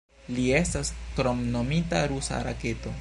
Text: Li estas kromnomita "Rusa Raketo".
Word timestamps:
Li 0.37 0.45
estas 0.59 0.91
kromnomita 1.19 2.01
"Rusa 2.15 2.41
Raketo". 2.49 2.97